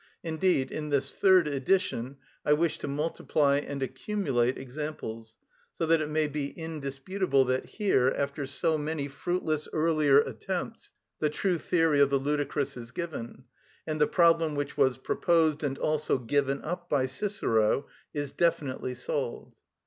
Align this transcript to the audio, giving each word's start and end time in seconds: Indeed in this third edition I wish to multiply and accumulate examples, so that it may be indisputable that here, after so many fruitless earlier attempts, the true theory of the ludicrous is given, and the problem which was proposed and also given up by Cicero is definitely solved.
Indeed 0.23 0.71
in 0.71 0.89
this 0.89 1.11
third 1.13 1.47
edition 1.47 2.17
I 2.43 2.53
wish 2.53 2.79
to 2.79 2.87
multiply 2.87 3.57
and 3.59 3.83
accumulate 3.83 4.57
examples, 4.57 5.37
so 5.75 5.85
that 5.85 6.01
it 6.01 6.09
may 6.09 6.25
be 6.27 6.47
indisputable 6.47 7.45
that 7.45 7.65
here, 7.67 8.07
after 8.09 8.47
so 8.47 8.79
many 8.79 9.07
fruitless 9.07 9.67
earlier 9.71 10.17
attempts, 10.21 10.91
the 11.19 11.29
true 11.29 11.59
theory 11.59 11.99
of 11.99 12.09
the 12.09 12.17
ludicrous 12.17 12.77
is 12.77 12.89
given, 12.89 13.43
and 13.85 14.01
the 14.01 14.07
problem 14.07 14.55
which 14.55 14.75
was 14.75 14.97
proposed 14.97 15.63
and 15.63 15.77
also 15.77 16.17
given 16.17 16.63
up 16.63 16.89
by 16.89 17.05
Cicero 17.05 17.85
is 18.11 18.31
definitely 18.31 18.95
solved. 18.95 19.55